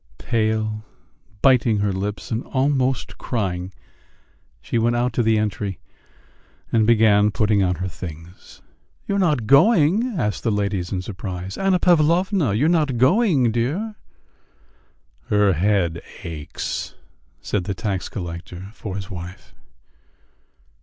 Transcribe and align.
Pale, 0.17 0.83
biting 1.43 1.77
her 1.81 1.93
lips, 1.93 2.31
and 2.31 2.43
almost 2.45 3.19
crying, 3.19 3.71
she 4.59 4.79
went 4.79 4.95
out 4.95 5.13
to 5.13 5.21
the 5.21 5.37
entry 5.37 5.77
and 6.71 6.87
began 6.87 7.29
putting 7.29 7.61
on 7.61 7.75
her 7.75 7.87
things. 7.87 8.63
"You 9.07 9.17
are 9.17 9.19
not 9.19 9.45
going?" 9.45 10.15
asked 10.17 10.41
the 10.41 10.51
ladies 10.51 10.91
in 10.91 11.03
surprise. 11.03 11.55
"Anna 11.55 11.77
Pavlovna, 11.77 12.51
you 12.55 12.65
are 12.65 12.69
not 12.69 12.97
going, 12.97 13.51
dear?" 13.51 13.93
"Her 15.27 15.53
head 15.53 16.01
aches," 16.23 16.95
said 17.39 17.65
the 17.65 17.75
tax 17.75 18.09
collector 18.09 18.71
for 18.73 18.95
his 18.95 19.11
wife. 19.11 19.53